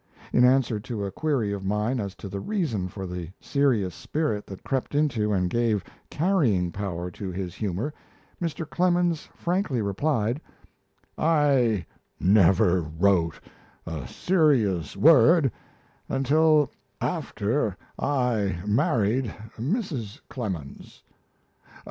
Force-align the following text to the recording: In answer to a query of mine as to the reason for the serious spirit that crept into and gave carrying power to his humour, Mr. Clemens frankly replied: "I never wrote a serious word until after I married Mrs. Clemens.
In 0.33 0.43
answer 0.43 0.79
to 0.79 1.05
a 1.05 1.11
query 1.11 1.53
of 1.53 1.63
mine 1.63 1.99
as 1.99 2.15
to 2.15 2.27
the 2.27 2.39
reason 2.39 2.87
for 2.87 3.05
the 3.05 3.29
serious 3.39 3.93
spirit 3.93 4.47
that 4.47 4.63
crept 4.63 4.95
into 4.95 5.31
and 5.31 5.47
gave 5.47 5.83
carrying 6.09 6.71
power 6.71 7.11
to 7.11 7.31
his 7.31 7.53
humour, 7.53 7.93
Mr. 8.41 8.67
Clemens 8.67 9.29
frankly 9.35 9.79
replied: 9.79 10.41
"I 11.19 11.85
never 12.19 12.81
wrote 12.81 13.39
a 13.85 14.07
serious 14.07 14.97
word 14.97 15.51
until 16.09 16.71
after 16.99 17.77
I 17.99 18.57
married 18.65 19.25
Mrs. 19.59 20.19
Clemens. 20.29 21.03